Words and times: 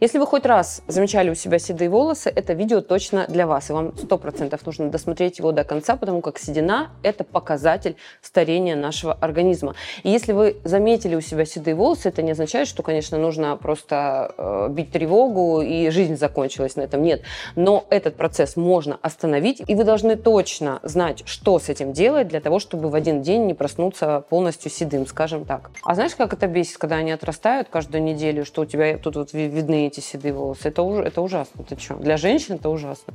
Если 0.00 0.16
вы 0.16 0.26
хоть 0.26 0.46
раз 0.46 0.80
замечали 0.88 1.28
у 1.28 1.34
себя 1.34 1.58
седые 1.58 1.90
волосы, 1.90 2.32
это 2.34 2.54
видео 2.54 2.80
точно 2.80 3.26
для 3.28 3.46
вас, 3.46 3.68
и 3.68 3.74
вам 3.74 3.88
100% 3.88 4.58
нужно 4.64 4.88
досмотреть 4.88 5.38
его 5.38 5.52
до 5.52 5.62
конца, 5.62 5.94
потому 5.96 6.22
как 6.22 6.38
седина– 6.38 6.92
это 7.02 7.22
показатель 7.22 7.96
старения 8.22 8.76
нашего 8.76 9.12
организма. 9.12 9.74
И 10.02 10.08
если 10.08 10.32
вы 10.32 10.56
заметили 10.64 11.16
у 11.16 11.20
себя 11.20 11.44
седые 11.44 11.74
волосы, 11.74 12.08
это 12.08 12.22
не 12.22 12.30
означает, 12.30 12.66
что, 12.66 12.82
конечно, 12.82 13.18
нужно 13.18 13.58
просто 13.58 14.34
э, 14.38 14.68
бить 14.70 14.90
тревогу 14.90 15.60
и 15.60 15.90
жизнь 15.90 16.16
закончилась 16.16 16.76
на 16.76 16.80
этом. 16.80 17.02
Нет. 17.02 17.20
Но 17.54 17.84
этот 17.90 18.16
процесс 18.16 18.56
можно 18.56 18.98
остановить, 19.02 19.62
и 19.66 19.74
вы 19.74 19.84
должны 19.84 20.16
точно 20.16 20.80
знать, 20.82 21.24
что 21.26 21.58
с 21.58 21.68
этим 21.68 21.92
делать 21.92 22.28
для 22.28 22.40
того, 22.40 22.58
чтобы 22.58 22.88
в 22.88 22.94
один 22.94 23.20
день 23.20 23.44
не 23.44 23.52
проснуться 23.52 24.24
полностью 24.30 24.70
седым, 24.70 25.06
скажем 25.06 25.44
так. 25.44 25.70
А 25.82 25.94
знаешь, 25.94 26.14
как 26.14 26.32
это 26.32 26.46
бесит, 26.46 26.78
когда 26.78 26.96
они 26.96 27.12
отрастают 27.12 27.68
каждую 27.68 28.02
неделю, 28.02 28.46
что 28.46 28.62
у 28.62 28.64
тебя 28.64 28.96
тут 28.96 29.16
вот 29.16 29.34
видны 29.34 29.89
эти 29.90 30.00
седые 30.00 30.32
волосы? 30.32 30.68
Это, 30.68 30.82
это 31.02 31.20
ужасно. 31.20 31.64
Ты 31.64 31.78
что? 31.78 31.96
Для 31.96 32.16
женщин 32.16 32.54
это 32.54 32.68
ужасно. 32.68 33.12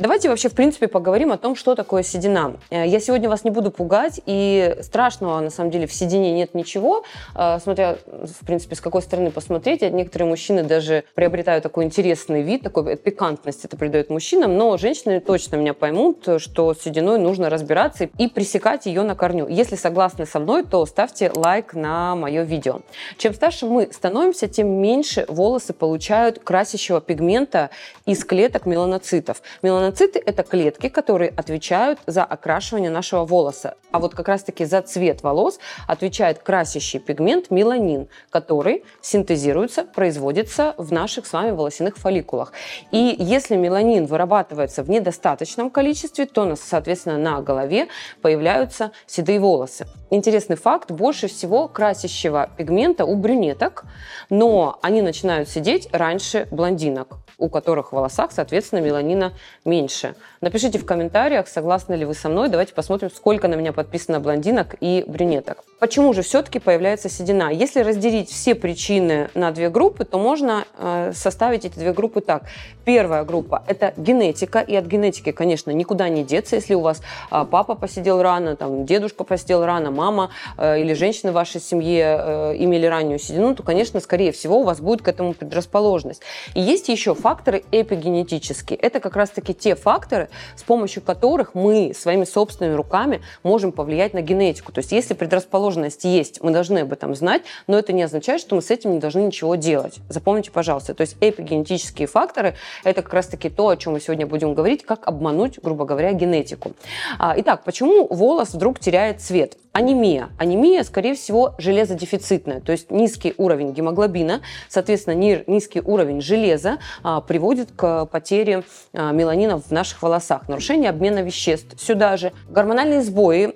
Давайте 0.00 0.30
вообще, 0.30 0.48
в 0.48 0.54
принципе, 0.54 0.88
поговорим 0.88 1.30
о 1.30 1.36
том, 1.36 1.54
что 1.54 1.74
такое 1.74 2.02
седина. 2.02 2.56
Э, 2.70 2.86
я 2.86 3.00
сегодня 3.00 3.28
вас 3.28 3.44
не 3.44 3.50
буду 3.50 3.70
пугать, 3.70 4.18
и 4.24 4.78
страшного, 4.80 5.38
на 5.40 5.50
самом 5.50 5.70
деле, 5.70 5.86
в 5.86 5.92
седине 5.92 6.32
нет 6.32 6.54
ничего. 6.54 7.04
Э, 7.34 7.58
смотря, 7.62 7.98
в 8.06 8.46
принципе, 8.46 8.76
с 8.76 8.80
какой 8.80 9.02
стороны 9.02 9.30
посмотреть. 9.30 9.82
Некоторые 9.82 10.26
мужчины 10.26 10.62
даже 10.62 11.04
приобретают 11.14 11.64
такой 11.64 11.84
интересный 11.84 12.40
вид, 12.40 12.62
такой 12.62 12.96
пикантность 12.96 13.66
это 13.66 13.76
придает 13.76 14.08
мужчинам, 14.08 14.56
но 14.56 14.78
женщины 14.78 15.20
точно 15.20 15.56
меня 15.56 15.74
поймут, 15.74 16.26
что 16.38 16.72
с 16.72 16.80
сединой 16.80 17.18
нужно 17.18 17.50
разбираться 17.50 18.04
и 18.04 18.26
пресекать 18.26 18.86
ее 18.86 19.02
на 19.02 19.14
корню. 19.14 19.48
Если 19.48 19.76
согласны 19.76 20.24
со 20.24 20.40
мной, 20.40 20.64
то 20.64 20.86
ставьте 20.86 21.30
лайк 21.34 21.74
на 21.74 22.16
мое 22.16 22.44
видео. 22.44 22.80
Чем 23.18 23.34
старше 23.34 23.66
мы 23.66 23.90
становимся, 23.92 24.48
тем 24.48 24.66
меньше 24.66 25.26
волосы 25.28 25.74
получают 25.74 26.38
красящего 26.38 27.02
пигмента 27.02 27.68
из 28.06 28.24
клеток 28.24 28.64
меланоцитов. 28.64 29.42
Меланоциты 29.60 29.89
Меланоциты– 29.90 30.22
это 30.24 30.44
клетки, 30.44 30.88
которые 30.88 31.30
отвечают 31.30 31.98
за 32.06 32.22
окрашивание 32.22 32.90
нашего 32.90 33.24
волоса. 33.24 33.74
А 33.90 33.98
вот 33.98 34.14
как 34.14 34.28
раз-таки 34.28 34.64
за 34.64 34.82
цвет 34.82 35.24
волос 35.24 35.58
отвечает 35.88 36.38
красящий 36.38 37.00
пигмент 37.00 37.50
меланин, 37.50 38.06
который 38.30 38.84
синтезируется, 39.00 39.82
производится 39.82 40.74
в 40.78 40.92
наших 40.92 41.26
с 41.26 41.32
вами 41.32 41.50
волосяных 41.50 41.96
фолликулах. 41.96 42.52
И 42.92 43.16
если 43.18 43.56
меланин 43.56 44.06
вырабатывается 44.06 44.84
в 44.84 44.90
недостаточном 44.90 45.70
количестве, 45.70 46.26
то, 46.26 46.54
соответственно, 46.54 47.18
на 47.18 47.42
голове 47.42 47.88
появляются 48.22 48.92
седые 49.08 49.40
волосы. 49.40 49.88
Интересный 50.10 50.56
факт, 50.56 50.92
больше 50.92 51.26
всего 51.26 51.66
красящего 51.66 52.48
пигмента 52.56 53.04
у 53.04 53.16
брюнеток, 53.16 53.84
но 54.28 54.78
они 54.82 55.02
начинают 55.02 55.48
сидеть 55.48 55.88
раньше 55.90 56.46
блондинок, 56.52 57.18
у 57.38 57.48
которых 57.48 57.90
в 57.90 57.96
волосах, 57.96 58.30
соответственно, 58.30 58.80
меланина 58.80 59.32
меньше. 59.70 60.14
Напишите 60.40 60.78
в 60.78 60.84
комментариях, 60.84 61.48
согласны 61.48 61.94
ли 61.94 62.04
вы 62.04 62.14
со 62.14 62.28
мной. 62.28 62.48
Давайте 62.48 62.74
посмотрим, 62.74 63.10
сколько 63.10 63.48
на 63.48 63.54
меня 63.54 63.72
подписано 63.72 64.20
блондинок 64.20 64.74
и 64.80 65.04
брюнеток. 65.06 65.64
Почему 65.80 66.12
же 66.12 66.20
все-таки 66.20 66.58
появляется 66.58 67.08
седина? 67.08 67.50
Если 67.50 67.80
разделить 67.80 68.28
все 68.28 68.54
причины 68.54 69.30
на 69.32 69.50
две 69.50 69.70
группы, 69.70 70.04
то 70.04 70.18
можно 70.18 70.66
э, 70.76 71.12
составить 71.14 71.64
эти 71.64 71.78
две 71.78 71.94
группы 71.94 72.20
так. 72.20 72.42
Первая 72.84 73.24
группа– 73.24 73.64
это 73.66 73.94
генетика, 73.96 74.58
и 74.60 74.76
от 74.76 74.84
генетики, 74.84 75.32
конечно, 75.32 75.70
никуда 75.70 76.10
не 76.10 76.22
деться. 76.22 76.56
Если 76.56 76.74
у 76.74 76.80
вас 76.80 77.00
э, 77.30 77.46
папа 77.50 77.76
посидел 77.76 78.20
рано, 78.20 78.56
там, 78.56 78.84
дедушка 78.84 79.24
посидел 79.24 79.64
рано, 79.64 79.90
мама 79.90 80.32
э, 80.58 80.82
или 80.82 80.92
женщины 80.92 81.32
в 81.32 81.34
вашей 81.34 81.62
семье 81.62 82.04
э, 82.04 82.56
имели 82.58 82.84
раннюю 82.84 83.18
седину, 83.18 83.54
то, 83.54 83.62
конечно, 83.62 84.00
скорее 84.00 84.32
всего, 84.32 84.60
у 84.60 84.64
вас 84.64 84.80
будет 84.80 85.00
к 85.00 85.08
этому 85.08 85.32
предрасположенность. 85.32 86.20
И 86.52 86.60
есть 86.60 86.90
еще 86.90 87.14
факторы 87.14 87.64
эпигенетические. 87.72 88.78
Это 88.78 89.00
как 89.00 89.16
раз-таки 89.16 89.54
те 89.54 89.74
факторы, 89.76 90.28
с 90.56 90.62
помощью 90.62 91.02
которых 91.02 91.54
мы 91.54 91.94
своими 91.94 92.26
собственными 92.26 92.74
руками 92.74 93.22
можем 93.42 93.72
повлиять 93.72 94.12
на 94.12 94.20
генетику. 94.20 94.72
То 94.72 94.80
есть 94.80 94.92
если 94.92 95.14
предрасположенность 95.14 95.69
есть, 96.04 96.42
мы 96.42 96.50
должны 96.50 96.78
об 96.80 96.92
этом 96.92 97.14
знать, 97.14 97.42
но 97.66 97.78
это 97.78 97.92
не 97.92 98.02
означает, 98.02 98.40
что 98.40 98.54
мы 98.56 98.62
с 98.62 98.70
этим 98.70 98.92
не 98.92 98.98
должны 98.98 99.20
ничего 99.20 99.54
делать. 99.54 99.98
Запомните, 100.08 100.50
пожалуйста. 100.50 100.94
То 100.94 101.02
есть 101.02 101.16
эпигенетические 101.20 102.08
факторы– 102.08 102.56
это 102.84 103.02
как 103.02 103.12
раз-таки 103.14 103.48
то, 103.50 103.68
о 103.68 103.76
чем 103.76 103.92
мы 103.94 104.00
сегодня 104.00 104.26
будем 104.26 104.54
говорить, 104.54 104.84
как 104.84 105.06
обмануть, 105.06 105.58
грубо 105.62 105.84
говоря, 105.84 106.12
генетику. 106.12 106.72
А, 107.18 107.34
итак, 107.36 107.64
почему 107.64 108.06
волос 108.08 108.54
вдруг 108.54 108.80
теряет 108.80 109.20
цвет? 109.20 109.56
Анемия. 109.72 110.30
Анемия, 110.36 110.82
скорее 110.82 111.14
всего, 111.14 111.54
железодефицитная, 111.58 112.60
то 112.60 112.72
есть 112.72 112.90
низкий 112.90 113.34
уровень 113.36 113.72
гемоглобина, 113.72 114.40
соответственно, 114.68 115.14
низкий 115.14 115.80
уровень 115.80 116.20
железа 116.20 116.78
а, 117.04 117.20
приводит 117.20 117.70
к 117.76 118.06
потере 118.06 118.64
а, 118.92 119.12
меланина 119.12 119.60
в 119.60 119.70
наших 119.70 120.02
волосах, 120.02 120.48
нарушение 120.48 120.90
обмена 120.90 121.20
веществ. 121.20 121.80
Сюда 121.80 122.16
же 122.16 122.32
гормональные 122.48 123.02
сбои, 123.02 123.54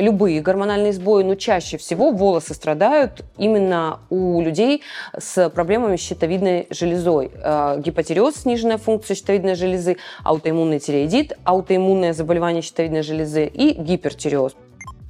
любые 0.00 0.40
гормональные 0.40 0.92
сбои, 0.92 1.24
но 1.24 1.34
чаще 1.34 1.76
всего 1.76 2.12
волосы 2.12 2.54
страдают 2.54 3.24
именно 3.36 3.98
у 4.10 4.40
людей 4.42 4.82
с 5.18 5.50
проблемами 5.50 5.96
щитовидной 5.96 6.68
железой. 6.70 7.32
А, 7.42 7.78
гипотереоз, 7.78 8.36
сниженная 8.36 8.78
функция 8.78 9.16
щитовидной 9.16 9.56
железы, 9.56 9.96
аутоиммунный 10.22 10.78
тиреоидит, 10.78 11.32
аутоиммунное 11.42 12.12
заболевание 12.12 12.62
щитовидной 12.62 13.02
железы 13.02 13.46
и 13.46 13.72
гипертиреоз. 13.72 14.54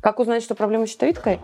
Как 0.02 0.18
узнать, 0.18 0.42
что 0.42 0.56
проблема 0.56 0.84
с 0.84 0.90
щитовидкой? 0.90 1.38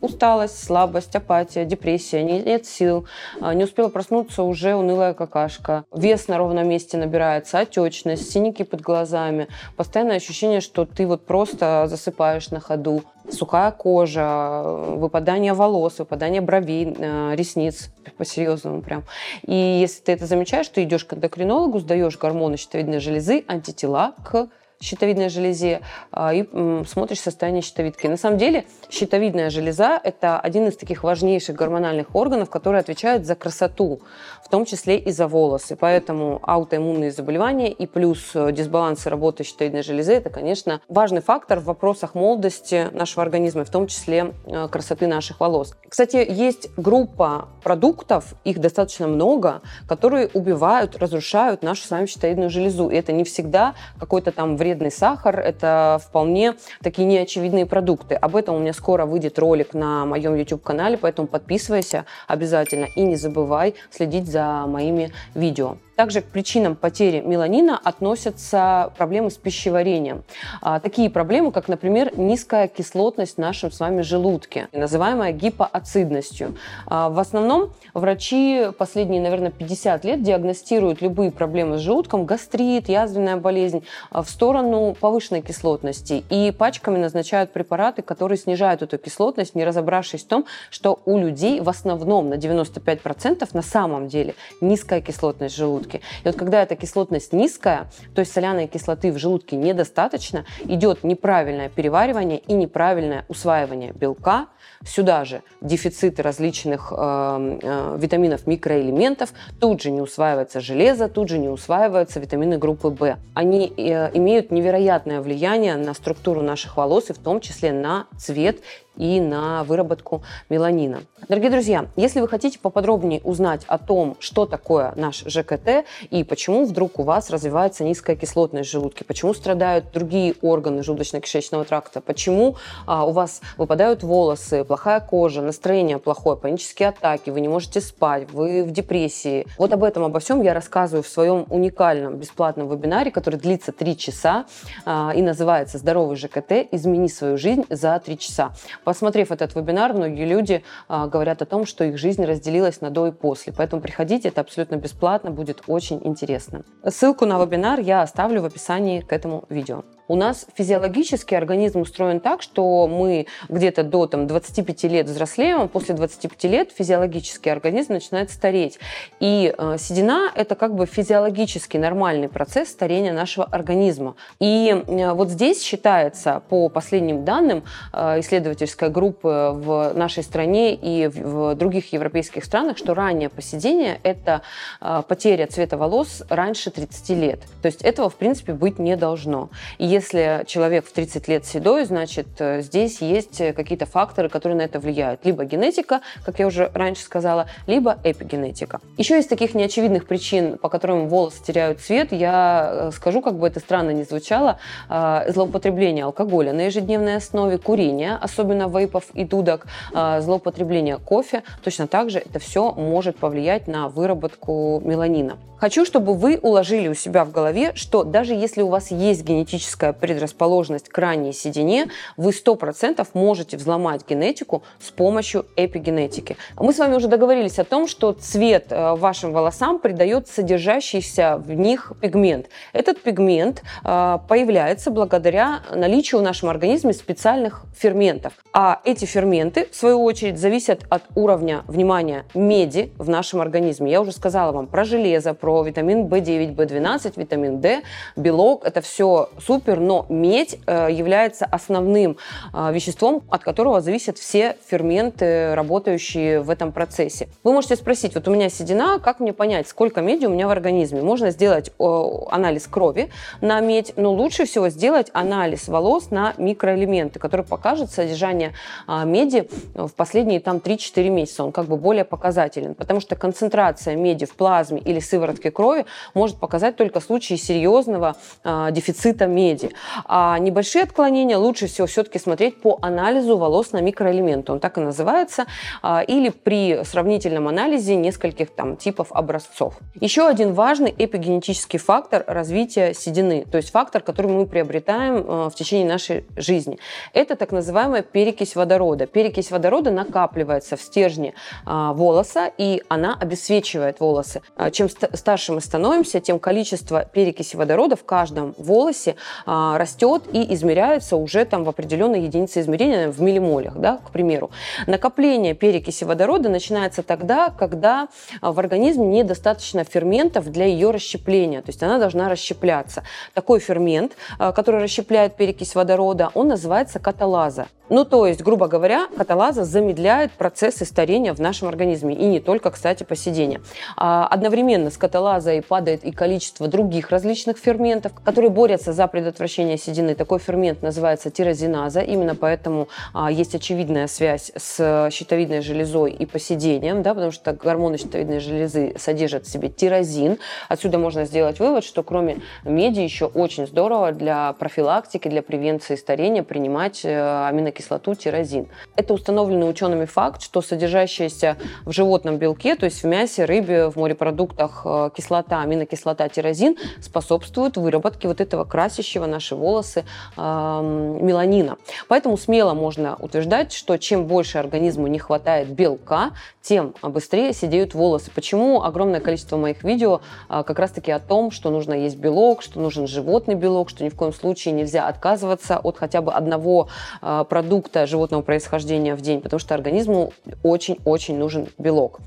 Усталость, 0.00 0.62
слабость, 0.62 1.16
апатия, 1.16 1.64
депрессия, 1.64 2.22
нет 2.22 2.66
сил, 2.66 3.06
а, 3.40 3.52
не 3.52 3.64
успела 3.64 3.88
проснуться, 3.88 4.44
уже 4.44 4.76
унылая 4.76 5.12
какашка, 5.12 5.84
вес 5.92 6.28
на 6.28 6.38
ровном 6.38 6.68
месте 6.68 6.98
набирается, 6.98 7.58
отечность, 7.58 8.30
синяки 8.30 8.62
под 8.62 8.80
глазами, 8.80 9.48
постоянное 9.76 10.16
ощущение, 10.16 10.60
что 10.60 10.84
ты 10.84 11.04
вот 11.04 11.26
просто 11.26 11.86
засыпаешь 11.88 12.50
на 12.50 12.60
ходу, 12.60 13.02
сухая 13.28 13.72
кожа, 13.72 14.62
выпадание 14.62 15.54
волос, 15.54 15.98
выпадание 15.98 16.42
бровей, 16.42 16.94
а, 16.96 17.34
ресниц, 17.34 17.90
по-серьезному 18.16 18.82
прям. 18.82 19.02
И 19.42 19.54
если 19.54 20.00
ты 20.02 20.12
это 20.12 20.26
замечаешь, 20.26 20.68
ты 20.68 20.84
идешь 20.84 21.06
к 21.06 21.14
эндокринологу, 21.14 21.80
сдаешь 21.80 22.18
гормоны 22.18 22.56
щитовидной 22.56 23.00
железы, 23.00 23.44
антитела 23.48 24.14
к 24.22 24.48
щитовидной 24.84 25.28
железе 25.28 25.80
а, 26.12 26.34
и 26.34 26.44
смотришь 26.86 27.20
состояние 27.20 27.62
щитовидки. 27.62 28.06
На 28.06 28.16
самом 28.16 28.38
деле 28.38 28.64
щитовидная 28.90 29.50
железа– 29.50 30.00
это 30.04 30.38
один 30.38 30.68
из 30.68 30.76
таких 30.76 31.02
важнейших 31.02 31.56
гормональных 31.56 32.14
органов, 32.14 32.50
которые 32.50 32.80
отвечают 32.80 33.24
за 33.24 33.34
красоту, 33.34 34.00
в 34.44 34.48
том 34.48 34.64
числе 34.66 34.98
и 34.98 35.10
за 35.10 35.26
волосы. 35.26 35.76
Поэтому 35.76 36.40
аутоиммунные 36.42 37.10
заболевания 37.10 37.72
и 37.72 37.86
плюс 37.86 38.30
э, 38.34 38.52
дисбалансы 38.52 39.08
работы 39.08 39.42
щитовидной 39.44 39.82
железы– 39.82 40.12
это, 40.14 40.30
конечно, 40.30 40.80
важный 40.88 41.22
фактор 41.22 41.60
в 41.60 41.64
вопросах 41.64 42.14
молодости 42.14 42.88
нашего 42.92 43.22
организма, 43.22 43.64
в 43.64 43.70
том 43.70 43.86
числе 43.86 44.32
э, 44.46 44.68
красоты 44.68 45.06
наших 45.06 45.40
волос. 45.40 45.74
Кстати, 45.88 46.26
есть 46.28 46.68
группа 46.76 47.48
продуктов, 47.62 48.34
их 48.44 48.58
достаточно 48.58 49.06
много, 49.06 49.62
которые 49.88 50.28
убивают, 50.34 50.96
разрушают 50.96 51.62
нашу 51.62 51.86
с 51.86 51.90
вами 51.90 52.06
щитовидную 52.06 52.50
железу. 52.50 52.90
И 52.90 52.96
это 52.96 53.12
не 53.12 53.24
всегда 53.24 53.74
какой-то 53.98 54.30
там 54.30 54.56
вред 54.56 54.73
вредный 54.74 54.90
сахар– 54.90 55.38
это 55.40 56.00
вполне 56.04 56.54
такие 56.82 57.06
неочевидные 57.06 57.64
продукты. 57.64 58.14
Об 58.16 58.34
этом 58.34 58.56
у 58.56 58.58
меня 58.58 58.72
скоро 58.72 59.06
выйдет 59.06 59.38
ролик 59.38 59.72
на 59.72 60.04
моем 60.04 60.34
YouTube-канале, 60.34 60.98
поэтому 60.98 61.28
подписывайся 61.28 62.04
обязательно 62.26 62.86
и 62.96 63.02
не 63.02 63.16
забывай 63.16 63.74
следить 63.90 64.26
за 64.26 64.66
моими 64.66 65.12
видео. 65.34 65.76
Также 65.96 66.22
к 66.22 66.24
причинам 66.24 66.74
потери 66.74 67.20
меланина 67.20 67.80
относятся 67.82 68.92
проблемы 68.98 69.30
с 69.30 69.36
пищеварением. 69.36 70.24
А, 70.60 70.80
такие 70.80 71.08
проблемы, 71.08 71.52
как, 71.52 71.68
например, 71.68 72.18
низкая 72.18 72.66
кислотность 72.66 73.36
в 73.36 73.38
нашем 73.38 73.70
с 73.70 73.78
вами 73.78 74.02
желудке, 74.02 74.68
называемая 74.72 75.32
гипоацидностью. 75.32 76.56
А, 76.86 77.10
в 77.10 77.18
основном 77.20 77.72
врачи 77.92 78.66
последние, 78.76 79.22
наверное, 79.22 79.52
50 79.52 80.04
лет 80.04 80.22
диагностируют 80.22 81.00
любые 81.00 81.30
проблемы 81.30 81.78
с 81.78 81.80
желудком, 81.80 82.24
гастрит, 82.24 82.88
язвенная 82.88 83.36
болезнь, 83.36 83.84
а, 84.10 84.22
в 84.22 84.30
сторону 84.30 84.96
повышенной 84.98 85.42
кислотности. 85.42 86.24
И 86.28 86.50
пачками 86.50 86.98
назначают 86.98 87.52
препараты, 87.52 88.02
которые 88.02 88.38
снижают 88.38 88.82
эту 88.82 88.98
кислотность, 88.98 89.54
не 89.54 89.64
разобравшись 89.64 90.24
в 90.24 90.26
том, 90.26 90.44
что 90.70 90.98
у 91.04 91.18
людей 91.18 91.60
в 91.60 91.68
основном 91.68 92.30
на 92.30 92.34
95% 92.34 93.48
на 93.52 93.62
самом 93.62 94.08
деле 94.08 94.34
низкая 94.60 95.00
кислотность 95.00 95.54
желудка 95.56 95.83
желудке. 95.84 96.00
И 96.22 96.26
вот 96.26 96.36
когда 96.36 96.62
эта 96.62 96.76
кислотность 96.76 97.32
низкая, 97.32 97.86
то 98.14 98.20
есть 98.20 98.32
соляной 98.32 98.66
кислоты 98.66 99.12
в 99.12 99.18
желудке 99.18 99.56
недостаточно, 99.56 100.44
идет 100.64 101.04
неправильное 101.04 101.68
переваривание 101.68 102.38
и 102.38 102.54
неправильное 102.54 103.24
усваивание 103.28 103.92
белка, 103.92 104.46
сюда 104.84 105.24
же 105.24 105.42
дефициты 105.60 106.22
различных 106.22 106.92
э, 106.96 107.58
э, 107.62 107.96
витаминов, 107.98 108.46
микроэлементов, 108.46 109.30
тут 109.60 109.82
же 109.82 109.90
не 109.90 110.00
усваивается 110.00 110.60
железо, 110.60 111.08
тут 111.08 111.28
же 111.28 111.38
не 111.38 111.48
усваиваются 111.48 112.20
витамины 112.20 112.58
группы 112.58 112.88
В. 112.88 113.16
Они 113.34 113.72
э, 113.76 114.10
имеют 114.14 114.50
невероятное 114.50 115.20
влияние 115.20 115.76
на 115.76 115.94
структуру 115.94 116.42
наших 116.42 116.76
волос 116.76 117.10
и 117.10 117.12
в 117.12 117.18
том 117.18 117.40
числе 117.40 117.72
на 117.72 118.06
цвет 118.18 118.58
и 118.96 119.20
на 119.20 119.64
выработку 119.64 120.22
меланина. 120.48 121.02
Дорогие 121.28 121.50
друзья, 121.50 121.86
если 121.96 122.20
вы 122.20 122.28
хотите 122.28 122.58
поподробнее 122.58 123.20
узнать 123.24 123.62
о 123.66 123.78
том, 123.78 124.16
что 124.20 124.44
такое 124.44 124.92
наш 124.96 125.24
ЖКТ 125.26 125.84
и 126.10 126.22
почему 126.22 126.66
вдруг 126.66 126.98
у 126.98 127.02
вас 127.02 127.30
развивается 127.30 127.84
низкая 127.84 128.16
кислотность 128.16 128.74
в 128.74 128.90
почему 129.06 129.32
страдают 129.34 129.86
другие 129.92 130.34
органы 130.42 130.80
желудочно-кишечного 130.80 131.64
тракта, 131.64 132.00
почему 132.00 132.56
а, 132.86 133.06
у 133.06 133.12
вас 133.12 133.40
выпадают 133.56 134.02
волосы, 134.02 134.64
плохая 134.64 135.00
кожа, 135.00 135.40
настроение 135.40 135.98
плохое, 135.98 136.36
панические 136.36 136.90
атаки, 136.90 137.30
вы 137.30 137.40
не 137.40 137.48
можете 137.48 137.80
спать, 137.80 138.30
вы 138.30 138.64
в 138.64 138.70
депрессии. 138.70 139.46
Вот 139.58 139.72
об 139.72 139.84
этом, 139.84 140.04
обо 140.04 140.20
всем 140.20 140.42
я 140.42 140.52
рассказываю 140.52 141.02
в 141.02 141.08
своем 141.08 141.46
уникальном 141.48 142.16
бесплатном 142.16 142.68
вебинаре, 142.68 143.10
который 143.10 143.40
длится 143.40 143.72
3 143.72 143.96
часа 143.96 144.44
а, 144.84 145.12
и 145.14 145.22
называется 145.22 145.78
«Здоровый 145.78 146.16
ЖКТ. 146.16 146.68
Измени 146.70 147.08
свою 147.08 147.38
жизнь 147.38 147.64
за 147.70 147.98
3 147.98 148.18
часа». 148.18 148.52
Посмотрев 148.84 149.32
этот 149.32 149.54
вебинар, 149.54 149.94
многие 149.94 150.26
люди 150.26 150.62
а, 150.88 151.06
говорят 151.06 151.40
о 151.42 151.46
том, 151.46 151.64
что 151.66 151.84
их 151.84 151.98
жизнь 151.98 152.24
разделилась 152.24 152.80
на 152.80 152.90
до 152.90 153.06
и 153.06 153.12
после. 153.12 153.52
Поэтому 153.56 153.80
приходите, 153.80 154.28
это 154.28 154.42
абсолютно 154.42 154.76
бесплатно, 154.76 155.30
будет 155.30 155.62
очень 155.66 156.00
интересно. 156.04 156.64
Ссылку 156.86 157.24
на 157.26 157.42
вебинар 157.42 157.80
я 157.80 158.02
оставлю 158.02 158.42
в 158.42 158.44
описании 158.44 159.00
к 159.00 159.12
этому 159.12 159.44
видео. 159.48 159.84
У 160.06 160.16
нас 160.16 160.46
физиологически 160.54 161.34
организм 161.34 161.80
устроен 161.80 162.20
так, 162.20 162.42
что 162.42 162.86
мы 162.86 163.26
где-то 163.48 163.82
до 163.84 164.06
там, 164.06 164.26
25 164.26 164.84
лет 164.84 165.06
взрослеем, 165.06 165.62
а 165.62 165.68
после 165.68 165.94
25 165.94 166.44
лет 166.44 166.72
физиологический 166.76 167.50
организм 167.50 167.94
начинает 167.94 168.30
стареть. 168.30 168.78
И 169.20 169.54
э, 169.56 169.76
седина– 169.78 170.30
это 170.34 170.56
как 170.56 170.74
бы 170.74 170.84
физиологический 170.84 171.78
нормальный 171.78 172.28
процесс 172.28 172.68
старения 172.68 173.14
нашего 173.14 173.46
организма. 173.46 174.14
И 174.40 174.68
э, 174.86 175.12
вот 175.12 175.30
здесь 175.30 175.62
считается, 175.62 176.42
по 176.50 176.68
последним 176.68 177.24
данным 177.24 177.64
э, 177.94 178.20
исследовательской 178.20 178.90
группы 178.90 179.52
в 179.54 179.92
нашей 179.94 180.22
стране 180.22 180.74
и 180.74 181.06
в, 181.06 181.52
в 181.52 181.54
других 181.54 181.94
европейских 181.94 182.44
странах, 182.44 182.76
что 182.76 182.92
раннее 182.92 183.30
поседение– 183.30 184.00
это 184.02 184.42
э, 184.82 185.02
потеря 185.08 185.46
цвета 185.46 185.78
волос 185.78 186.22
раньше 186.28 186.70
30 186.70 187.08
лет. 187.10 187.40
То 187.62 187.66
есть 187.66 187.80
этого, 187.80 188.10
в 188.10 188.16
принципе, 188.16 188.52
быть 188.52 188.78
не 188.78 188.96
должно. 188.96 189.48
И 189.78 189.93
если 189.94 190.44
человек 190.46 190.86
в 190.86 190.92
30 190.92 191.28
лет 191.28 191.46
седой, 191.46 191.84
значит, 191.84 192.26
э, 192.38 192.62
здесь 192.62 193.00
есть 193.00 193.38
какие-то 193.54 193.86
факторы, 193.86 194.28
которые 194.28 194.58
на 194.58 194.62
это 194.62 194.80
влияют. 194.80 195.24
Либо 195.24 195.44
генетика, 195.44 196.00
как 196.24 196.38
я 196.40 196.46
уже 196.46 196.70
раньше 196.74 197.02
сказала, 197.02 197.46
либо 197.66 197.98
эпигенетика. 198.02 198.80
Еще 198.98 199.18
из 199.18 199.26
таких 199.26 199.54
неочевидных 199.54 200.06
причин, 200.06 200.58
по 200.58 200.68
которым 200.68 201.08
волосы 201.08 201.42
теряют 201.44 201.80
цвет, 201.80 202.12
я 202.12 202.70
э, 202.72 202.90
скажу, 202.92 203.22
как 203.22 203.38
бы 203.38 203.46
это 203.46 203.60
странно 203.60 203.90
ни 203.90 204.02
звучало, 204.02 204.58
э, 204.88 205.32
злоупотребление 205.32 206.04
алкоголя 206.04 206.52
на 206.52 206.62
ежедневной 206.62 207.16
основе, 207.16 207.58
курение, 207.58 208.18
особенно 208.20 208.68
вейпов 208.68 209.04
и 209.14 209.24
дудок, 209.24 209.66
злоупотребление 209.92 210.98
кофе, 210.98 211.42
точно 211.62 211.86
так 211.86 212.10
же 212.10 212.18
это 212.18 212.38
все 212.38 212.72
может 212.72 213.16
повлиять 213.16 213.68
на 213.68 213.88
выработку 213.88 214.80
меланина. 214.84 215.38
Хочу, 215.64 215.86
чтобы 215.86 216.12
вы 216.12 216.38
уложили 216.42 216.88
у 216.88 216.94
себя 216.94 217.24
в 217.24 217.32
голове, 217.32 217.72
что 217.74 218.04
даже 218.04 218.34
если 218.34 218.60
у 218.60 218.68
вас 218.68 218.90
есть 218.90 219.24
генетическая 219.24 219.94
предрасположенность 219.94 220.90
к 220.90 220.98
ранней 220.98 221.32
седине, 221.32 221.88
вы 222.18 222.32
100% 222.32 223.08
можете 223.14 223.56
взломать 223.56 224.06
генетику 224.06 224.62
с 224.78 224.90
помощью 224.90 225.46
эпигенетики. 225.56 226.36
Мы 226.58 226.74
с 226.74 226.78
вами 226.78 226.96
уже 226.96 227.08
договорились 227.08 227.58
о 227.58 227.64
том, 227.64 227.88
что 227.88 228.12
цвет 228.12 228.66
э, 228.68 228.94
вашим 228.96 229.32
волосам 229.32 229.78
придает 229.78 230.28
содержащийся 230.28 231.38
в 231.38 231.50
них 231.54 231.94
пигмент. 231.98 232.50
Этот 232.74 233.00
пигмент 233.00 233.62
э, 233.84 234.18
появляется 234.28 234.90
благодаря 234.90 235.60
наличию 235.74 236.20
в 236.20 236.24
нашем 236.24 236.50
организме 236.50 236.92
специальных 236.92 237.62
ферментов. 237.74 238.34
А 238.52 238.82
эти 238.84 239.06
ферменты, 239.06 239.66
в 239.72 239.76
свою 239.76 240.02
очередь, 240.04 240.38
зависят 240.38 240.82
от 240.90 241.04
уровня, 241.14 241.64
внимания, 241.68 242.26
меди 242.34 242.92
в 242.98 243.08
нашем 243.08 243.40
организме. 243.40 243.90
Я 243.90 244.02
уже 244.02 244.12
сказала 244.12 244.52
вам 244.52 244.66
про 244.66 244.84
железо, 244.84 245.32
про 245.32 245.53
витамин 245.62 246.06
В9, 246.06 246.56
В12, 246.56 247.12
витамин 247.16 247.60
D, 247.60 247.82
белок. 248.16 248.64
Это 248.64 248.80
все 248.80 249.28
супер 249.38 249.80
но 249.84 250.06
медь 250.08 250.58
э, 250.66 250.88
является 250.90 251.44
основным 251.44 252.16
э, 252.52 252.72
веществом, 252.72 253.22
от 253.30 253.44
которого 253.44 253.80
зависят 253.80 254.18
все 254.18 254.56
ферменты, 254.66 255.54
работающие 255.54 256.40
в 256.40 256.50
этом 256.50 256.72
процессе. 256.72 257.28
Вы 257.44 257.52
можете 257.52 257.76
спросить, 257.76 258.14
вот 258.14 258.26
у 258.28 258.32
меня 258.32 258.48
седина, 258.48 258.98
как 258.98 259.20
мне 259.20 259.32
понять, 259.32 259.68
сколько 259.68 260.00
меди 260.00 260.26
у 260.26 260.30
меня 260.30 260.48
в 260.48 260.50
организме? 260.50 261.02
Можно 261.02 261.30
сделать 261.30 261.70
анализ 261.78 262.66
крови 262.66 263.10
на 263.40 263.60
медь, 263.60 263.92
но 263.96 264.12
лучше 264.12 264.46
всего 264.46 264.68
сделать 264.68 265.10
анализ 265.12 265.68
волос 265.68 266.10
на 266.10 266.34
микроэлементы, 266.38 267.18
который 267.18 267.44
покажет 267.44 267.90
содержание 267.90 268.52
а, 268.86 269.04
меди 269.04 269.48
в 269.74 269.90
последние 269.90 270.40
там 270.40 270.58
3-4 270.58 271.08
месяца. 271.10 271.44
Он 271.44 271.52
как 271.52 271.66
бы 271.66 271.76
более 271.76 272.04
показателен, 272.04 272.74
потому 272.74 273.00
что 273.00 273.16
концентрация 273.16 273.96
меди 273.96 274.24
в 274.24 274.34
плазме 274.34 274.80
или 274.80 275.00
сыворотке 275.00 275.43
крови 275.50 275.86
может 276.14 276.36
показать 276.36 276.76
только 276.76 277.00
в 277.00 277.04
случае 277.04 277.38
серьезного 277.38 278.16
а, 278.42 278.70
дефицита 278.70 279.26
меди. 279.26 279.70
А 280.04 280.38
небольшие 280.38 280.84
отклонения 280.84 281.38
лучше 281.38 281.66
всего 281.66 281.86
все-таки 281.86 282.18
смотреть 282.18 282.60
по 282.60 282.78
анализу 282.82 283.36
волос 283.36 283.72
на 283.72 283.80
микроэлементы. 283.80 284.52
Он 284.52 284.60
так 284.60 284.78
и 284.78 284.80
называется. 284.80 285.46
А, 285.82 286.02
или 286.02 286.30
при 286.30 286.84
сравнительном 286.84 287.48
анализе 287.48 287.96
нескольких 287.96 288.50
там 288.50 288.76
типов 288.76 289.08
образцов. 289.10 289.78
Еще 290.00 290.26
один 290.26 290.52
важный 290.52 290.94
эпигенетический 290.96 291.78
фактор 291.78 292.24
развития 292.26 292.94
седины, 292.94 293.44
то 293.50 293.56
есть 293.56 293.70
фактор, 293.70 294.02
который 294.02 294.30
мы 294.30 294.46
приобретаем 294.46 295.16
э, 295.16 295.50
в 295.50 295.54
течение 295.54 295.86
нашей 295.86 296.26
жизни. 296.36 296.78
Это 297.12 297.36
так 297.36 297.52
называемая 297.52 298.02
перекись 298.02 298.56
водорода. 298.56 299.06
Перекись 299.06 299.50
водорода 299.50 299.90
накапливается 299.90 300.76
в 300.76 300.82
стержне 300.82 301.34
волоса, 301.64 302.50
и 302.58 302.82
она 302.88 303.16
обесцвечивает 303.18 304.00
волосы. 304.00 304.42
Чем 304.72 304.88
старше 305.24 305.54
мы 305.54 305.62
становимся, 305.62 306.20
тем 306.20 306.38
количество 306.38 307.06
перекиси 307.06 307.56
водорода 307.56 307.96
в 307.96 308.04
каждом 308.04 308.54
волосе 308.58 309.16
а, 309.46 309.78
растет 309.78 310.24
и 310.30 310.52
измеряется 310.52 311.16
уже 311.16 311.46
там 311.46 311.64
в 311.64 311.68
определенной 311.70 312.20
единице 312.24 312.60
измерения, 312.60 313.10
в 313.10 313.22
миллимолях, 313.22 313.74
да, 313.78 313.96
к 314.06 314.10
примеру. 314.10 314.50
Накопление 314.86 315.54
перекиси 315.54 316.04
водорода 316.04 316.50
начинается 316.50 317.02
тогда, 317.02 317.48
когда 317.48 318.08
а, 318.42 318.52
в 318.52 318.58
организме 318.58 319.06
недостаточно 319.06 319.82
ферментов 319.84 320.52
для 320.52 320.66
ее 320.66 320.90
расщепления, 320.90 321.62
то 321.62 321.70
есть 321.70 321.82
она 321.82 321.98
должна 321.98 322.28
расщепляться. 322.28 323.02
Такой 323.32 323.60
фермент, 323.60 324.12
а, 324.38 324.52
который 324.52 324.82
расщепляет 324.82 325.36
перекись 325.36 325.74
водорода, 325.74 326.32
он 326.34 326.48
называется 326.48 326.98
каталаза. 326.98 327.68
Ну, 327.90 328.04
то 328.06 328.26
есть, 328.26 328.42
грубо 328.42 328.66
говоря, 328.66 329.08
каталаза 329.16 329.64
замедляет 329.64 330.32
процессы 330.32 330.86
старения 330.86 331.34
в 331.34 331.40
нашем 331.40 331.68
организме. 331.68 332.14
И 332.14 332.24
не 332.26 332.40
только, 332.40 332.70
кстати, 332.70 333.04
поседения. 333.04 333.60
А 333.96 334.26
одновременно 334.26 334.90
с 334.90 334.96
каталазой 334.96 335.13
падает 335.62 336.04
и 336.04 336.12
количество 336.12 336.68
других 336.68 337.10
различных 337.10 337.58
ферментов, 337.58 338.12
которые 338.24 338.50
борются 338.50 338.92
за 338.92 339.06
предотвращение 339.06 339.78
седины. 339.78 340.14
Такой 340.14 340.38
фермент 340.38 340.82
называется 340.82 341.30
тирозиназа. 341.30 342.00
Именно 342.00 342.34
поэтому 342.34 342.88
а, 343.12 343.30
есть 343.30 343.54
очевидная 343.54 344.06
связь 344.06 344.52
с 344.56 345.08
щитовидной 345.10 345.60
железой 345.60 346.12
и 346.12 346.26
поседением, 346.26 347.02
да, 347.02 347.14
потому 347.14 347.32
что 347.32 347.52
гормоны 347.52 347.98
щитовидной 347.98 348.40
железы 348.40 348.94
содержат 348.98 349.46
в 349.46 349.50
себе 349.50 349.68
тирозин. 349.68 350.38
Отсюда 350.68 350.98
можно 350.98 351.24
сделать 351.24 351.60
вывод, 351.60 351.84
что 351.84 352.02
кроме 352.02 352.38
меди 352.64 353.00
еще 353.00 353.26
очень 353.26 353.66
здорово 353.66 354.12
для 354.12 354.52
профилактики, 354.54 355.28
для 355.28 355.42
превенции 355.42 355.96
старения 355.96 356.42
принимать 356.42 357.04
э, 357.04 357.46
аминокислоты 357.48 357.84
кислоту 357.84 358.14
тирозин. 358.14 358.68
Это 358.96 359.14
установленный 359.14 359.68
учеными 359.68 360.04
факт, 360.06 360.42
что 360.42 360.62
содержащаяся 360.62 361.56
в 361.84 361.92
животном 361.92 362.38
белке, 362.38 362.76
то 362.76 362.84
есть 362.86 363.02
в 363.02 363.06
мясе, 363.06 363.44
рыбе, 363.44 363.90
в 363.90 363.96
морепродуктах 363.96 364.82
э, 364.84 365.03
кислота, 365.10 365.60
аминокислота 365.62 366.28
тирозин 366.28 366.76
способствует 367.00 367.76
выработке 367.76 368.28
вот 368.28 368.40
этого 368.40 368.64
красящего 368.64 369.26
наши 369.26 369.54
волосы 369.54 370.04
меланина. 370.36 371.76
Поэтому 372.08 372.36
смело 372.36 372.74
можно 372.74 373.16
утверждать, 373.18 373.72
что 373.72 373.96
чем 373.96 374.26
больше 374.26 374.58
организму 374.58 375.06
не 375.06 375.18
хватает 375.18 375.68
белка, 375.68 376.32
тем 376.62 376.94
быстрее 377.02 377.52
сидеют 377.52 377.94
волосы. 377.94 378.30
Почему 378.34 378.82
огромное 378.82 379.20
количество 379.20 379.56
моих 379.56 379.84
видео 379.84 380.22
э, 380.48 380.62
как 380.66 380.78
раз-таки 380.78 381.10
о 381.10 381.18
том, 381.18 381.50
что 381.50 381.70
нужно 381.70 381.92
есть 381.92 382.16
белок, 382.16 382.62
что 382.62 382.80
нужен 382.80 383.06
животный 383.06 383.54
белок, 383.54 383.90
что 383.90 384.02
ни 384.02 384.08
в 384.08 384.16
коем 384.16 384.32
случае 384.32 384.72
нельзя 384.72 385.06
отказываться 385.06 385.78
от 385.78 385.98
хотя 385.98 386.22
бы 386.22 386.32
одного 386.32 386.88
продукта 387.20 387.64
продукта 387.74 388.06
животного 388.06 388.42
происхождения 388.42 389.14
в 389.14 389.20
день, 389.20 389.40
потому 389.40 389.58
что 389.58 389.74
организму 389.74 390.32
очень-очень 390.62 391.36
нужен 391.36 391.66
белок. 391.78 392.20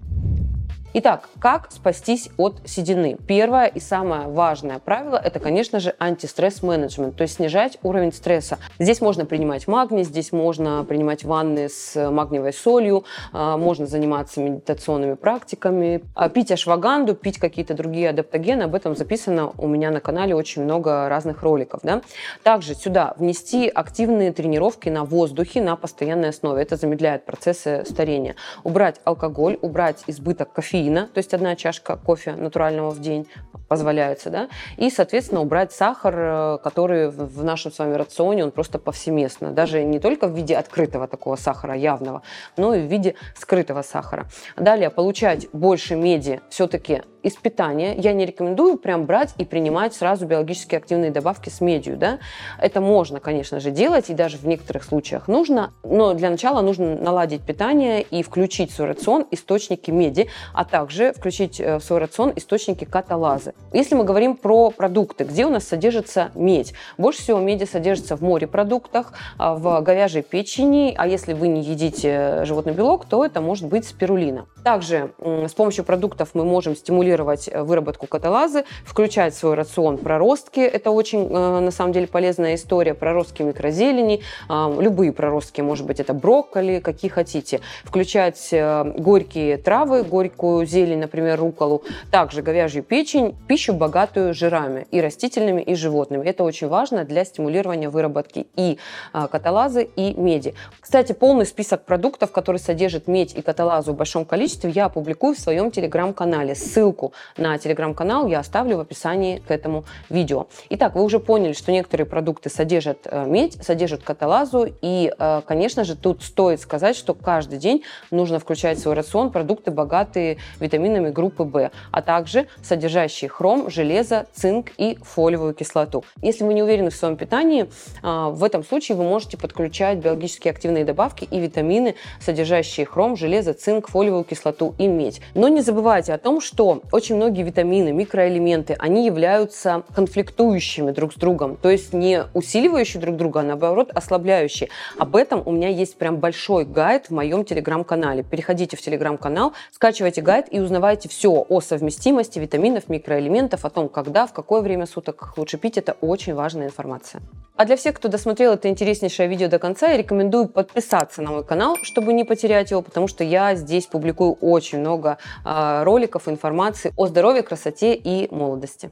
Итак, 0.94 1.28
как 1.40 1.70
спастись 1.70 2.30
от 2.38 2.62
седины? 2.66 3.18
Первое 3.28 3.66
и 3.66 3.80
самое 3.80 4.30
важное 4.30 4.80
правило– 4.80 5.22
это, 5.24 5.40
конечно 5.40 5.82
же, 5.82 5.94
антистресс-менеджмент, 6.00 7.18
то 7.18 7.24
есть 7.24 7.36
снижать 7.36 7.78
уровень 7.84 8.14
стресса. 8.14 8.58
Здесь 8.80 9.02
можно 9.02 9.26
принимать 9.26 9.68
магний, 9.68 10.04
здесь 10.04 10.32
можно 10.32 10.86
принимать 10.86 11.26
ванны 11.26 11.68
с 11.68 12.10
магниевой 12.10 12.54
солью, 12.54 13.04
а, 13.34 13.58
можно 13.58 13.86
заниматься 13.86 14.40
медитационными 14.40 15.16
практиками, 15.16 16.04
а, 16.16 16.30
пить 16.30 16.52
ашваганду, 16.52 17.16
пить 17.16 17.38
какие-то 17.38 17.74
другие 17.74 18.10
адаптогены. 18.10 18.64
Об 18.64 18.74
этом 18.74 18.96
записано 18.96 19.52
у 19.58 19.68
меня 19.68 19.92
на 19.92 20.00
канале 20.00 20.36
очень 20.36 20.64
много 20.64 21.10
разных 21.10 21.44
роликов. 21.44 21.82
Да? 21.84 22.02
Также 22.44 22.74
сюда 22.74 23.14
внести 23.18 23.68
активные 23.68 24.32
тренировки 24.32 24.88
на 24.88 25.04
воздухе 25.04 25.62
на 25.62 25.76
постоянной 25.76 26.30
основе. 26.30 26.64
Это 26.64 26.78
замедляет 26.78 27.26
процессы 27.26 27.84
старения. 27.86 28.36
Убрать 28.64 29.02
алкоголь, 29.04 29.60
убрать 29.62 30.04
избыток 30.08 30.54
кофеина, 30.54 30.77
то 31.08 31.18
есть 31.18 31.34
одна 31.34 31.56
чашка 31.56 31.98
кофе 31.98 32.34
натурального 32.34 32.92
в 32.92 33.00
день 33.00 33.28
позволяется, 33.68 34.30
да, 34.30 34.50
и, 34.78 34.90
соответственно, 34.90 35.42
убрать 35.42 35.72
сахар, 35.72 36.16
э, 36.18 36.58
который 36.64 37.10
в 37.10 37.44
нашем 37.44 37.72
с 37.72 37.80
вами 37.80 37.96
рационе, 37.96 38.44
он 38.44 38.52
просто 38.52 38.80
повсеместно, 38.80 39.52
даже 39.52 39.84
не 39.84 40.00
только 40.00 40.28
в 40.28 40.36
виде 40.36 40.56
открытого 40.56 41.08
такого 41.08 41.36
сахара 41.36 41.76
явного, 41.76 42.22
но 42.56 42.74
и 42.74 42.82
в 42.82 42.90
виде 42.90 43.16
скрытого 43.36 43.82
сахара. 43.82 44.28
Далее, 44.56 44.90
получать 44.90 45.48
больше 45.52 45.96
меди 45.96 46.42
все-таки 46.50 47.04
из 47.24 47.36
питания. 47.36 47.96
Я 47.96 48.14
не 48.14 48.26
рекомендую 48.26 48.78
прям 48.78 49.06
брать 49.06 49.34
и 49.38 49.46
принимать 49.46 49.94
сразу 49.94 50.26
биологически 50.26 50.76
активные 50.76 51.12
добавки 51.12 51.50
с 51.50 51.62
медью, 51.62 51.98
да. 51.98 52.20
Это 52.60 52.82
можно, 52.82 53.20
конечно 53.20 53.60
же, 53.60 53.72
делать, 53.72 54.10
и 54.10 54.14
даже 54.14 54.38
в 54.38 54.46
некоторых 54.46 54.84
случаях 54.84 55.28
нужно, 55.28 55.74
но 55.84 56.14
для 56.14 56.30
начала 56.30 56.62
нужно 56.62 56.96
наладить 56.96 57.42
питание 57.42 58.02
и 58.02 58.24
включить 58.24 58.72
в 58.72 58.76
свой 58.76 58.90
рацион 58.90 59.26
источники 59.32 59.92
меди, 59.92 60.30
а 60.54 60.66
также 60.66 61.14
включить 61.14 61.60
э, 61.60 61.78
в 61.78 61.84
свой 61.84 62.00
рацион 62.00 62.34
источники 62.36 62.86
каталазы. 62.86 63.54
Если 63.74 63.96
мы 63.96 64.04
говорим 64.04 64.36
про 64.36 64.72
продукты, 64.72 65.24
где 65.24 65.46
у 65.46 65.50
нас 65.50 65.68
содержится 65.68 66.32
медь, 66.36 66.74
больше 66.98 67.22
всего 67.22 67.40
меди 67.40 67.66
содержится 67.66 68.16
в 68.16 68.22
морепродуктах, 68.22 69.14
а, 69.38 69.56
в 69.56 69.82
говяжьей 69.82 70.24
печени, 70.24 70.94
а 70.98 71.08
если 71.08 71.34
вы 71.34 71.48
не 71.48 71.62
едите 71.62 72.46
животный 72.46 72.74
белок, 72.74 73.06
то 73.06 73.26
это 73.26 73.42
может 73.42 73.68
быть 73.68 73.86
спирулина. 73.86 74.46
Также 74.68 75.14
с 75.22 75.54
помощью 75.54 75.86
продуктов 75.86 76.32
мы 76.34 76.44
можем 76.44 76.76
стимулировать 76.76 77.48
э, 77.48 77.64
выработку 77.64 78.06
каталазы, 78.06 78.66
включать 78.84 79.34
в 79.34 79.38
свой 79.38 79.54
рацион 79.54 79.98
проростки, 79.98 80.60
это 80.60 80.92
очень 80.92 81.26
э, 81.30 81.60
на 81.62 81.72
самом 81.72 81.94
деле 81.94 82.06
полезная 82.06 82.56
история, 82.56 82.94
проростки 82.94 83.44
микрозелени, 83.44 84.24
а, 84.50 84.70
любые 84.78 85.14
проростки, 85.14 85.62
может 85.62 85.86
быть 85.86 86.02
это 86.02 86.14
брокколи, 86.14 86.82
какие 86.82 87.10
хотите, 87.10 87.62
включать 87.86 88.50
э, 88.52 88.84
горькие 88.98 89.56
травы, 89.56 90.04
горькую 90.04 90.66
зелень, 90.66 91.00
например, 91.00 91.40
руколу, 91.40 91.84
также 92.12 92.42
говяжью 92.42 92.84
печень, 92.84 93.38
пищу, 93.48 93.72
богатую 93.72 94.34
жирами 94.34 94.86
и 94.92 95.00
растительными, 95.00 95.62
и 95.62 95.76
животными. 95.76 96.28
Это 96.28 96.44
очень 96.44 96.68
важно 96.68 97.06
для 97.06 97.24
стимулирования 97.24 97.88
выработки 97.88 98.48
и 98.58 98.80
а, 99.14 99.30
каталазы, 99.30 99.88
и 99.96 100.14
меди. 100.16 100.56
Кстати, 100.82 101.14
полный 101.14 101.46
список 101.46 101.86
продуктов, 101.86 102.34
которые 102.34 102.60
содержат 102.60 103.08
медь 103.08 103.34
и 103.34 103.42
каталазу 103.42 103.94
в 103.94 103.96
большом 103.96 104.26
количестве, 104.26 104.57
я 104.66 104.86
опубликую 104.86 105.36
в 105.36 105.40
своем 105.40 105.70
телеграм-канале. 105.70 106.56
Ссылку 106.56 107.14
на 107.38 107.58
телеграм-канал 107.58 108.28
я 108.28 108.40
оставлю 108.40 108.78
в 108.78 108.80
описании 108.80 109.38
к 109.40 109.52
этому 109.52 109.86
видео. 110.10 110.48
Итак, 110.70 110.96
вы 110.96 111.04
уже 111.04 111.20
поняли, 111.20 111.54
что 111.54 111.72
некоторые 111.72 112.08
продукты 112.08 112.50
содержат 112.50 113.00
э, 113.06 113.26
медь, 113.28 113.64
содержат 113.64 114.04
каталазу, 114.04 114.68
и, 114.82 115.14
э, 115.18 115.42
конечно 115.46 115.84
же, 115.84 115.96
тут 115.96 116.24
стоит 116.24 116.62
сказать, 116.62 116.96
что 116.96 117.14
каждый 117.14 117.60
день 117.60 117.84
нужно 118.10 118.40
включать 118.40 118.80
в 118.80 118.82
свой 118.82 118.96
рацион 118.96 119.32
продукты, 119.32 119.72
богатые 119.72 120.38
витаминами 120.60 121.10
группы 121.10 121.44
В, 121.44 121.72
а 121.92 122.02
также 122.02 122.48
содержащие 122.64 123.30
хром, 123.30 123.70
железо, 123.70 124.26
цинк 124.34 124.72
и 124.78 124.98
фолиевую 125.02 125.54
кислоту. 125.54 126.04
Если 126.22 126.44
вы 126.44 126.54
не 126.54 126.64
уверены 126.64 126.90
в 126.90 126.96
своем 126.96 127.18
питании, 127.18 127.70
а, 128.02 128.30
в 128.30 128.44
этом 128.44 128.64
случае 128.64 128.98
вы 128.98 129.04
можете 129.04 129.38
подключать 129.38 130.00
биологически 130.00 130.48
активные 130.48 130.86
добавки 130.86 131.28
и 131.30 131.40
витамины, 131.40 131.96
содержащие 132.20 132.86
хром, 132.86 133.16
железо, 133.16 133.54
цинк, 133.54 133.90
фолиевую 133.90 134.24
кислоту 134.24 134.47
и 134.78 134.88
медь. 134.88 135.22
Но 135.34 135.48
не 135.48 135.62
забывайте 135.62 136.14
о 136.14 136.18
том, 136.18 136.42
что 136.42 136.82
очень 136.92 137.16
многие 137.16 137.44
витамины, 137.44 137.92
микроэлементы, 137.92 138.76
они 138.80 139.06
являются 139.06 139.84
конфликтующими 139.96 140.92
друг 140.92 141.14
с 141.14 141.16
другом, 141.16 141.58
то 141.58 141.70
есть 141.70 141.94
не 141.94 142.24
усиливающие 142.34 143.02
друг 143.02 143.16
друга, 143.16 143.42
а 143.42 143.44
наоборот 143.44 143.92
ослабляющие. 143.94 144.70
Об 144.98 145.16
этом 145.16 145.44
у 145.46 145.52
меня 145.52 145.70
есть 145.70 145.98
прям 145.98 146.18
большой 146.18 146.66
гайд 146.66 147.08
в 147.08 147.12
моем 147.12 147.46
телеграм-канале. 147.46 148.24
Переходите 148.24 148.78
в 148.78 148.82
телеграм-канал, 148.82 149.54
скачивайте 149.72 150.22
гайд 150.22 150.48
и 150.52 150.60
узнавайте 150.60 151.10
все 151.10 151.46
о 151.48 151.62
совместимости 151.62 152.40
витаминов, 152.40 152.90
микроэлементов, 152.90 153.66
о 153.66 153.70
том, 153.70 153.90
когда, 153.90 154.28
в 154.28 154.34
какое 154.34 154.62
время 154.62 154.86
суток 154.86 155.34
лучше 155.38 155.58
пить. 155.58 155.78
Это 155.78 155.96
очень 156.02 156.34
важная 156.34 156.68
информация. 156.68 157.22
А 157.56 157.66
для 157.66 157.76
всех, 157.76 157.96
кто 157.96 158.08
досмотрел 158.08 158.54
это 158.54 158.70
интереснейшее 158.70 159.28
видео 159.28 159.48
до 159.48 159.58
конца, 159.58 159.88
я 159.88 159.98
рекомендую 159.98 160.48
подписаться 160.48 161.24
на 161.24 161.32
мой 161.32 161.44
канал, 161.44 161.76
чтобы 161.82 162.14
не 162.14 162.24
потерять 162.24 162.70
его, 162.70 162.84
потому 162.84 163.08
что 163.08 163.24
я 163.24 163.56
здесь 163.56 163.88
публикую 163.88 164.27
очень 164.34 164.80
много 164.80 165.18
э, 165.46 165.84
роликов, 165.84 166.28
информации 166.28 166.94
о 166.96 167.08
здоровье, 167.08 167.44
красоте 167.44 167.96
и 167.96 168.34
молодости. 168.34 168.92